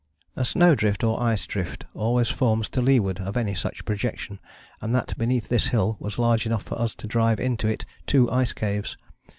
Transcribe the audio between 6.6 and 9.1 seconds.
for us to drive into it two ice caves.